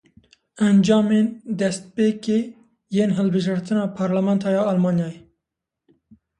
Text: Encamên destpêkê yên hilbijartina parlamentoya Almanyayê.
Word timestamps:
Encamên 0.69 1.25
destpêkê 1.59 2.37
yên 2.95 3.09
hilbijartina 3.17 3.83
parlamentoya 3.99 4.61
Almanyayê. 4.71 5.19